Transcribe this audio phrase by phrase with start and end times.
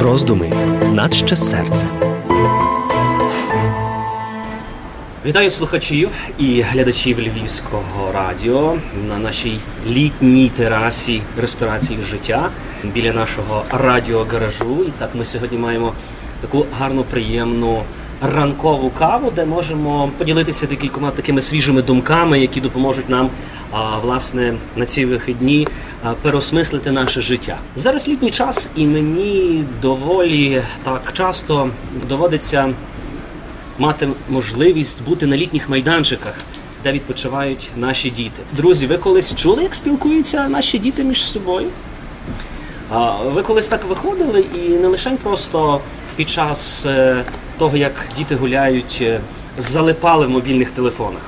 [0.00, 0.52] Роздуми
[0.92, 1.86] наче серце.
[5.26, 8.78] Вітаю слухачів і глядачів Львівського радіо
[9.08, 12.50] на нашій літній терасі ресторації життя
[12.84, 14.84] біля нашого радіогаражу.
[14.88, 15.92] І так ми сьогодні маємо
[16.40, 17.82] таку гарну, приємну
[18.22, 23.30] ранкову каву, де можемо поділитися декількома такими свіжими думками, які допоможуть нам
[24.02, 25.68] власне на ці вихідні
[26.22, 27.58] переосмислити наше життя.
[27.76, 31.70] Зараз літній час, і мені доволі так часто
[32.08, 32.74] доводиться
[33.78, 36.34] мати можливість бути на літніх майданчиках.
[36.84, 38.42] Де відпочивають наші діти.
[38.52, 41.66] Друзі, ви колись чули, як спілкуються наші діти між собою?
[43.24, 45.80] Ви колись так виходили і не лише просто
[46.16, 47.24] під час е,
[47.62, 49.20] того, як діти гуляють, е,
[49.58, 51.22] залипали в мобільних телефонах.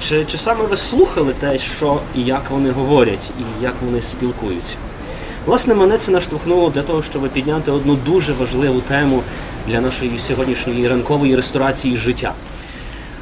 [0.00, 4.76] Чи чи саме ви слухали те, що і як вони говорять, і як вони спілкуються?
[5.46, 9.22] Власне, мене це наштовхнуло для того, щоб підняти одну дуже важливу тему
[9.68, 12.32] для нашої сьогоднішньої ранкової ресторації життя.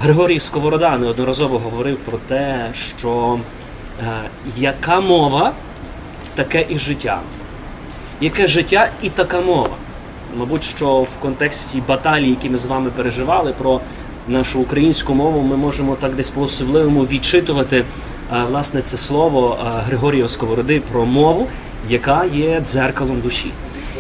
[0.01, 3.39] Григорій Сковорода неодноразово говорив про те, що
[4.01, 4.07] е,
[4.57, 5.53] яка мова,
[6.35, 7.21] таке і життя.
[8.21, 9.77] Яке життя і така мова.
[10.39, 13.81] Мабуть, що в контексті баталії, які ми з вами переживали про
[14.29, 17.85] нашу українську мову, ми можемо так десь по-особливому відчитувати
[18.51, 21.47] власне це слово Григорія Сковороди про мову,
[21.89, 23.51] яка є дзеркалом душі.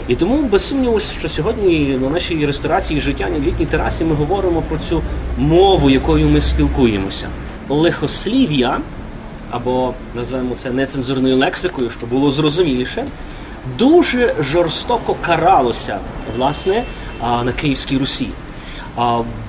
[0.08, 4.62] І тому без сумніву, що сьогодні на нашій ресторації життя на літній терасі ми говоримо
[4.62, 5.02] про цю
[5.38, 7.28] мову, якою ми спілкуємося.
[7.68, 8.80] Лихослів'я,
[9.50, 13.04] або назвемо це нецензурною лексикою, щоб було зрозуміліше
[13.78, 15.98] дуже жорстоко каралося
[16.36, 16.84] власне
[17.20, 18.28] на Київській Русі.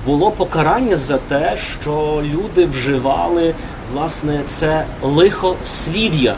[0.06, 3.54] Було покарання за те, що люди вживали
[3.92, 6.34] власне це лихослів'я,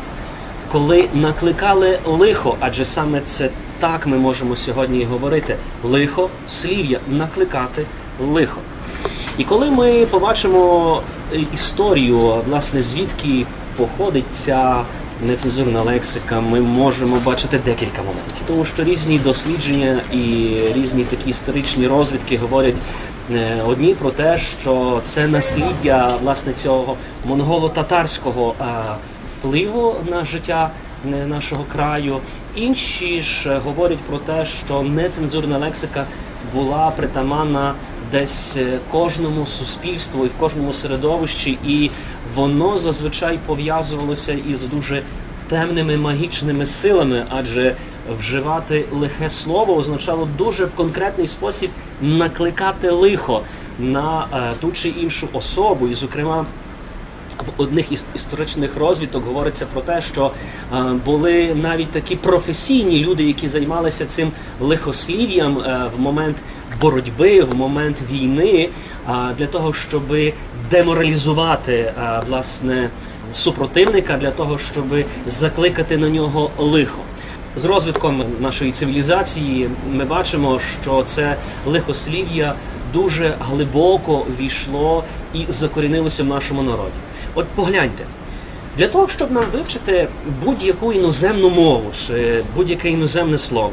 [0.72, 7.86] коли накликали лихо, адже саме це так ми можемо сьогодні говорити: лихослів'я, накликати
[8.20, 8.60] лихо.
[9.38, 11.02] І коли ми побачимо
[11.54, 13.46] історію, власне, звідки
[13.76, 14.84] походить ця
[15.22, 21.86] нецензурна лексика, ми можемо бачити декілька моментів, тому що різні дослідження і різні такі історичні
[21.86, 22.74] розвідки говорять.
[23.34, 28.64] Е, одні про те, що це насліддя власне цього монголо-татарського е,
[29.32, 30.70] впливу на життя
[31.06, 32.18] е, нашого краю.
[32.56, 36.06] Інші ж говорять про те, що нецензурна лексика
[36.54, 37.74] була притаманна
[38.12, 41.90] десь е, кожному суспільству і в кожному середовищі, і
[42.34, 45.02] воно зазвичай пов'язувалося із дуже
[45.48, 47.76] темними магічними силами, адже
[48.18, 51.70] вживати лихе слово означало дуже в конкретний спосіб
[52.02, 53.42] накликати лихо
[53.78, 56.46] на е, ту чи іншу особу, і, зокрема
[57.42, 60.30] в одних із історичних розвідок говориться про те, що
[60.72, 66.36] е, були навіть такі професійні люди, які займалися цим лихослів'ям е, в момент
[66.80, 68.68] боротьби, в момент війни,
[69.08, 70.02] е, для того, щоб
[70.70, 71.92] деморалізувати
[72.28, 72.90] власне
[73.34, 74.84] супротивника, для того, щоб
[75.26, 77.00] закликати на нього лихо.
[77.56, 82.54] З розвитком нашої цивілізації ми бачимо, що це лихослів'я
[82.92, 85.04] дуже глибоко війшло
[85.34, 86.96] і закорінилося в нашому народі.
[87.34, 88.04] От погляньте,
[88.78, 90.08] для того, щоб нам вивчити
[90.44, 93.72] будь-яку іноземну мову чи будь-яке іноземне слово,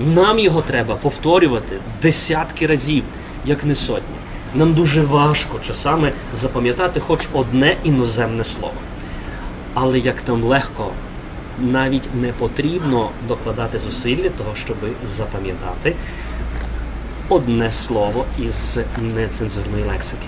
[0.00, 3.04] нам його треба повторювати десятки разів,
[3.44, 4.16] як не сотні.
[4.54, 8.74] Нам дуже важко часами запам'ятати хоч одне іноземне слово.
[9.74, 10.92] Але як нам легко,
[11.58, 15.96] навіть не потрібно докладати зусиль для того, щоб запам'ятати
[17.28, 20.26] одне слово із нецензурної лексики.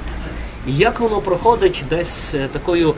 [0.66, 2.94] Як воно проходить десь е, такою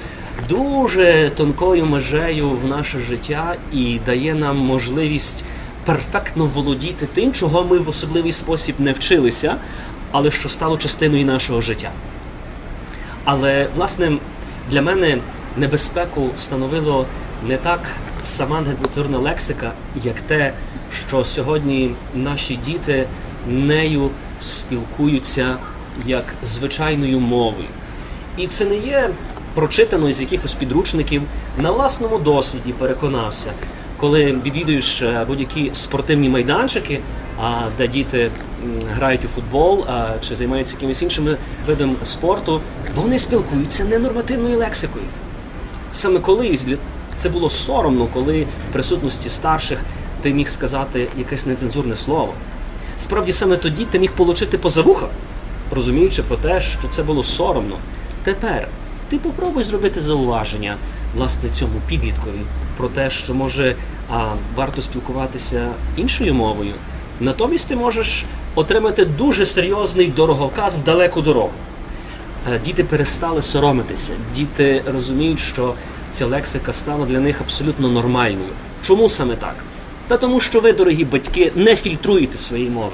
[0.49, 5.45] дуже тонкою межею в наше життя і дає нам можливість
[5.85, 9.57] перфектно володіти тим, чого ми в особливий спосіб не вчилися,
[10.11, 11.91] але що стало частиною нашого життя.
[13.25, 14.13] Але, власне,
[14.71, 15.19] для мене
[15.57, 17.07] небезпеку становило
[17.47, 17.81] не так
[18.23, 19.73] сама нецензурна лексика,
[20.05, 20.53] як те,
[21.09, 23.07] що сьогодні наші діти
[23.49, 24.11] нею
[24.41, 25.57] спілкуються
[26.07, 27.69] як звичайною мовою.
[28.37, 29.11] І це не є
[29.55, 31.23] прочитано з якихось підручників
[31.59, 33.53] на власному досвіді переконався.
[33.97, 37.01] Коли відвідуєш е, будь-які спортивні майданчики,
[37.79, 38.31] де діти
[38.91, 39.87] грають у футбол
[40.29, 41.37] чи займаються якимись іншими
[41.67, 42.61] видами спорту,
[42.95, 45.05] вони спілкуються ненормативною лексикою.
[45.93, 46.67] Саме колись
[47.17, 49.79] це було соромно, коли в присутності старших
[50.21, 52.35] ти міг сказати якесь нецензурне слово.
[53.03, 55.09] Справді саме тоді ти міг получити поза вуха,
[55.71, 57.77] розуміючи про те, що це було соромно.
[58.25, 58.69] Тепер
[59.09, 60.77] ти попробуй зробити зауваження
[61.17, 62.41] власне цьому підліткові
[62.77, 63.77] про те, що може
[64.11, 66.75] а варто спілкуватися іншою мовою.
[67.21, 71.53] Натомість ти можеш отримати дуже серйозний дороговказ в далеку дорогу.
[72.53, 75.75] Е, діти перестали соромитися, діти розуміють, що
[76.11, 78.53] ця лексика стала для них абсолютно нормальною.
[78.83, 79.55] Чому саме так?
[80.13, 82.93] Та тому, що ви, дорогі батьки, не фільтруєте свої мови,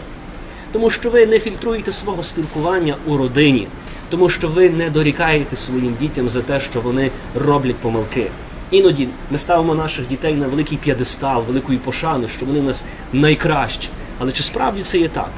[0.73, 3.69] тому що ви не фільтруєте свого спілкування у родині,
[4.11, 8.31] тому що ви не дорікаєте своїм дітям за те, що вони роблять помилки.
[8.70, 13.88] Іноді ми ставимо наших дітей на великий п'єдестал, великої пошани, що вони в нас найкращі.
[14.19, 15.31] Але чи справді це є так?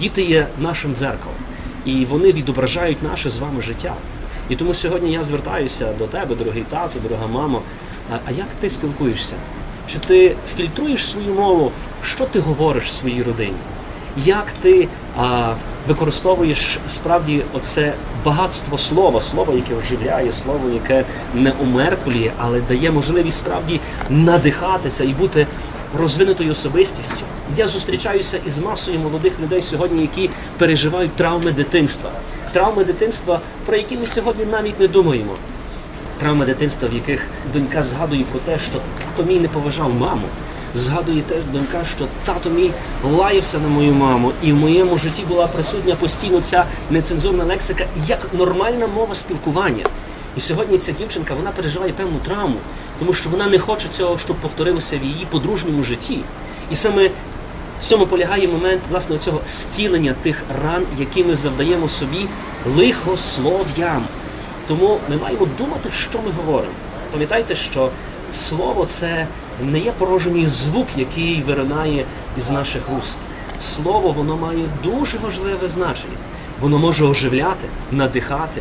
[0.00, 1.38] Діти є нашим дзеркалом,
[1.84, 3.94] і вони відображають наше з вами життя.
[4.48, 7.62] І тому сьогодні я звертаюся до тебе, дорогий тато, дорога мамо.
[8.26, 9.34] А як ти спілкуєшся?
[9.92, 11.72] Чи ти фільтруєш свою мову,
[12.02, 13.56] що ти говориш своїй родині?
[14.24, 14.88] Як ти
[15.18, 15.54] а,
[15.88, 17.94] використовуєш справді оце
[18.24, 21.04] багатство слова, слово, яке оживляє, слово, яке
[21.34, 23.80] не умертвлює, але дає можливість справді
[24.10, 25.46] надихатися і бути
[25.98, 27.24] розвинутою особистістю?
[27.56, 32.10] Я зустрічаюся із масою молодих людей сьогодні, які переживають травми дитинства,
[32.52, 35.32] травми дитинства, про які ми сьогодні навіть не думаємо.
[36.18, 40.26] Травми дитинства, в яких донька згадує про те, що тато мій не поважав маму.
[40.74, 42.70] Згадує теж донька, що тато мій
[43.04, 48.28] лаявся на мою маму, і в моєму житті була присутня постійно ця нецензурна лексика як
[48.34, 49.84] нормальна мова спілкування.
[50.36, 52.56] І сьогодні ця дівчинка вона переживає певну травму,
[52.98, 56.18] тому що вона не хоче цього, щоб повторилося в її подружньому житті.
[56.70, 57.10] І саме
[57.78, 62.26] в цьому полягає момент власне цього зцілення тих ран, які ми завдаємо собі
[62.76, 64.04] лихослов'ям.
[64.66, 66.72] Тому ми маємо думати, що ми говоримо.
[67.12, 67.90] Пам'ятайте, що
[68.32, 69.26] слово це
[69.62, 72.04] не є порожній звук, який виринає
[72.38, 73.18] із наших вуст.
[73.60, 76.16] Слово воно має дуже важливе значення.
[76.60, 78.60] Воно може оживляти, надихати,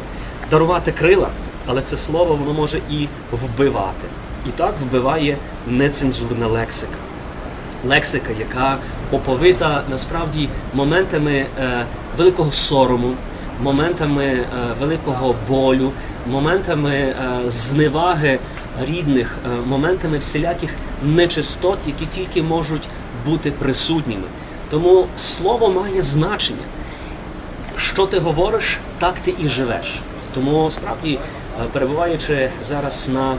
[0.52, 1.30] дарувати крила,
[1.66, 4.08] але це слово воно може і вбивати.
[4.48, 5.38] І так вбиває
[5.68, 6.98] нецензурна лексика.
[7.86, 8.78] Лексика, яка
[9.12, 11.86] оповита насправді моментами е,
[12.18, 13.13] великого сорому
[13.62, 14.46] моментами е,
[14.80, 15.92] великого болю,
[16.28, 17.16] моментами е,
[17.48, 18.40] зневаги
[18.81, 20.69] рідних, е, моментами всіляких
[21.04, 22.88] нечистот, які тільки можуть
[23.25, 24.28] бути присутніми.
[24.69, 26.63] Тому слово має значення.
[27.78, 30.01] Що ти говориш, так ти і живеш.
[30.34, 31.19] Тому справді,
[31.72, 33.36] перебуваючи зараз на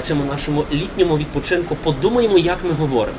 [0.00, 3.18] цьому нашому літньому відпочинку, подумаємо, як ми говоримо.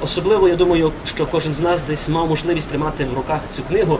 [0.00, 3.98] Особливо я думаю, що кожен з нас десь мав можливість тримати в руках цю книгу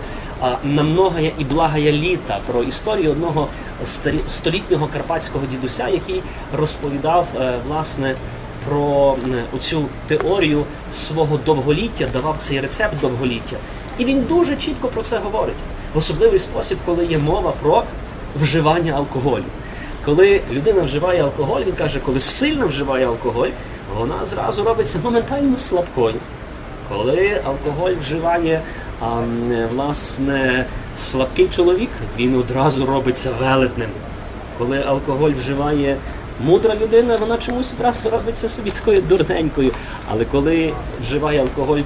[0.65, 3.49] «Намногая і благая літа про історію одного
[4.29, 6.23] столітнього карпатського дідуся, який
[6.57, 8.15] розповідав е, власне
[8.69, 9.17] про
[9.57, 13.57] оцю теорію свого довголіття, давав цей рецепт довголіття.
[13.99, 15.55] І він дуже чітко про це говорить
[15.95, 17.83] в особливий спосіб, коли є мова про
[18.41, 19.45] вживання алкоголю.
[20.05, 23.49] Коли людина вживає алкоголь, він каже, коли сильно вживає алкоголь,
[23.99, 26.15] вона зразу робиться моментально слабкою.
[26.89, 28.63] Коли алкоголь вживає
[29.01, 29.23] а,
[29.73, 30.67] власне
[30.97, 33.89] слабкий чоловік, він одразу робиться велетним.
[34.59, 35.97] Коли алкоголь вживає
[36.41, 39.73] мудра людина, вона чомусь одразу робиться собі такою дурненькою.
[40.11, 41.81] Але коли вживає алкоголь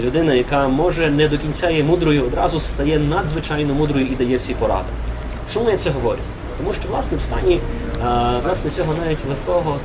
[0.00, 4.54] людина, яка може не до кінця є мудрою, одразу стає надзвичайно мудрою і дає всі
[4.54, 4.88] поради.
[5.52, 6.20] Чому я це говорю?
[6.58, 7.60] Тому що власне в стані
[8.44, 9.78] власне цього навіть легкого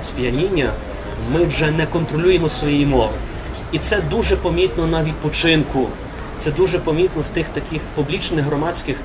[0.00, 0.72] сп'яніння
[1.32, 3.12] ми вже не контролюємо свої мови.
[3.72, 5.88] І це дуже помітно на відпочинку.
[6.38, 8.96] Це дуже помітно в тих таких публічних громадських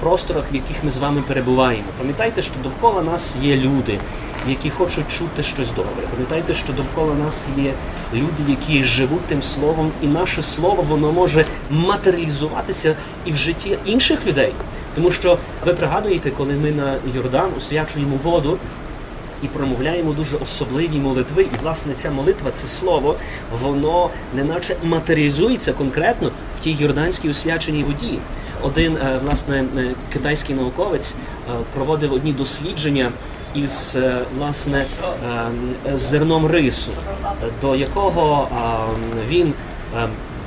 [0.00, 1.84] просторах, в яких ми з вами перебуваємо.
[1.98, 3.98] Пам'ятайте, що довкола нас є люди,
[4.46, 6.06] які хочуть чути щось добре.
[6.10, 7.72] Пам'ятайте, що довкола нас є
[8.14, 14.26] люди, які живуть тим словом, і наше слово воно може матеріалізуватися і в житті інших
[14.26, 14.52] людей.
[14.94, 18.58] Тому що ви пригадуєте, коли ми на Йордан освячуємо воду.
[19.42, 23.16] І промовляємо дуже особливі молитви, і власне ця молитва, це слово,
[23.62, 28.18] воно неначе матеріалізується конкретно в тій йорданській освяченій воді.
[28.62, 33.10] Один е, власне е, китайський науковець е, проводив одні дослідження
[33.64, 33.96] із
[34.38, 34.86] власне
[35.94, 36.90] зерном рису,
[37.60, 38.48] до якого
[39.28, 39.52] він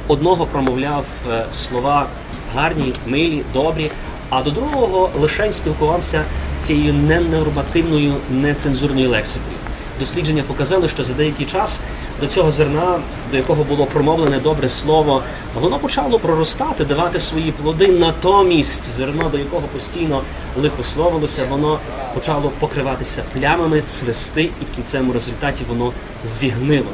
[0.08, 1.06] одного промовляв
[1.52, 2.08] слова
[2.56, 3.92] гарні, милі, добрі
[4.32, 6.24] а до другого лише спілкувався
[6.60, 9.56] цією ненормативною нецензурною лексикою.
[10.00, 11.82] Дослідження показали, що за деякий час
[12.22, 13.00] до цього зерна,
[13.32, 15.24] до якого було промовлене добре слово,
[15.56, 17.88] воно почало проростати, давати свої плоди.
[17.88, 20.22] Натомість зерно, до якого постійно
[20.58, 21.80] лихословилося, воно
[22.14, 25.92] почало покриватися плямами, цвести, і в кінцевому результаті воно
[26.26, 26.92] зігнило.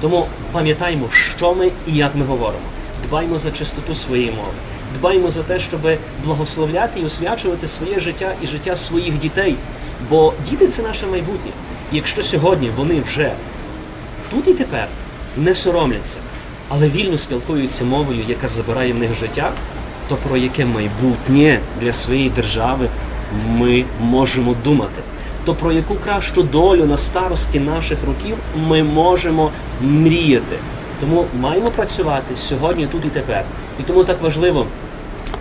[0.00, 2.64] Тому пам'ятаємо, що ми і як ми говоримо.
[3.08, 4.52] Дбаймо за чистоту своєї мови
[4.94, 5.80] дбаємо за те, щоб
[6.24, 9.56] благословляти і освячувати своє життя і життя своїх дітей.
[10.10, 11.50] Бо діти це наше майбутнє.
[11.92, 13.32] І якщо сьогодні вони вже
[14.30, 14.88] тут і тепер
[15.36, 16.16] не соромляться,
[16.68, 19.52] але вільно спілкуються мовою, яка забирає в них життя,
[20.08, 22.88] то про яке майбутнє для своєї держави
[23.48, 25.02] ми можемо думати,
[25.44, 30.56] то про яку кращу долю на старості наших років ми можемо мріяти.
[31.00, 33.44] Тому маємо працювати сьогодні, тут і тепер.
[33.80, 34.66] І тому так важливо,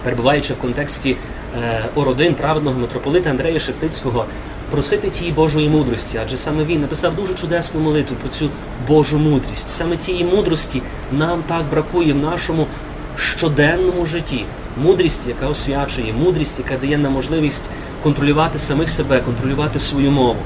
[0.04, 1.18] перебуваючи в контексті
[1.62, 4.26] е, ородин праведного митрополита Андрея Шептицького,
[4.70, 8.50] просити тієї Божої мудрості, адже саме він написав дуже чудесну молитву про цю
[8.88, 9.70] Божу мудрість.
[9.70, 12.68] Саме тієї мудрості нам так бракує в нашому
[13.16, 14.46] щоденному житті.
[14.78, 17.70] Мудрість, яка освячує, мудрість, яка дає нам можливість
[18.04, 20.40] контролювати самих себе, контролювати свою мову.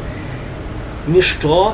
[1.08, 1.74] Ніщо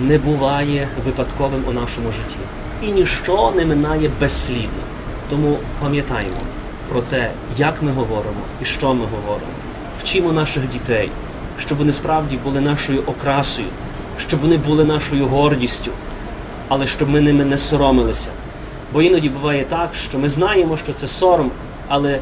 [0.00, 2.36] не буває випадковим у нашому житті,
[2.82, 4.82] і ніщо не минає безслідно.
[5.30, 6.40] Тому пам'ятаємо
[6.88, 9.52] про те, як ми говоримо і що ми говоримо.
[10.00, 11.10] Вчимо наших дітей,
[11.58, 13.68] щоб вони справді були нашою окрасою,
[14.18, 15.90] щоб вони були нашою гордістю,
[16.68, 18.30] але щоб ми ними не соромилися.
[18.92, 21.50] Бо іноді буває так, що ми знаємо, що це сором,
[21.88, 22.20] але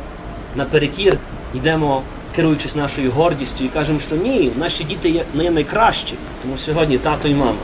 [0.56, 1.18] наперекір
[1.54, 2.02] йдемо,
[2.36, 6.14] керуючись нашою гордістю, і кажемо, що ні, наші діти є не найкращі.
[6.42, 7.58] Тому сьогодні тато і мама,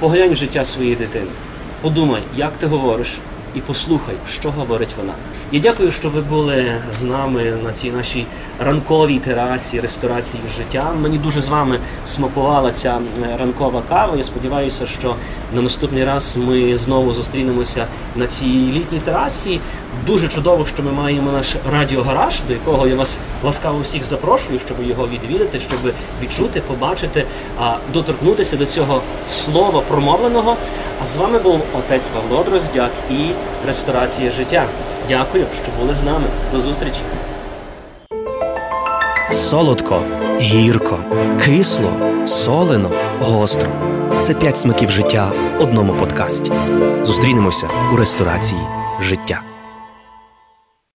[0.00, 1.26] поглянь в життя своєї дитини,
[1.80, 3.18] подумай, як ти говориш,
[3.54, 5.12] і послухай, що говорить вона.
[5.52, 8.26] Я дякую, що ви були з нами на цій нашій
[8.58, 10.92] ранковій терасі ресторації життя.
[11.02, 14.16] Мені дуже з вами смакувала ця е, ранкова кава.
[14.16, 15.16] Я сподіваюся, що
[15.54, 17.86] на наступний раз ми знову зустрінемося
[18.16, 19.60] на цій літній терасі.
[20.06, 24.76] Дуже чудово, що ми маємо наш радіогараж, до якого я вас ласкаво всіх запрошую, щоб
[24.86, 25.78] його відвідати, щоб
[26.22, 27.24] відчути, побачити,
[27.92, 30.56] доторкнутися до цього слова промовленого.
[31.02, 33.30] А з вами був отець Павло Дроздяк і
[33.66, 34.64] ресторація життя.
[35.08, 36.26] Дякую, що були з нами.
[36.52, 37.00] До зустрічі.
[39.30, 40.02] Солодко,
[40.40, 40.98] гірко,
[41.44, 41.90] кисло,
[42.26, 43.68] солено, гостро.
[44.20, 46.52] Це п'ять смаків життя в одному подкасті.
[47.02, 48.60] Зустрінемося у ресторації
[49.00, 49.40] життя.